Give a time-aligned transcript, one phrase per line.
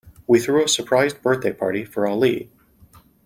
[0.25, 2.49] We threw a surprise birthday party for Ali.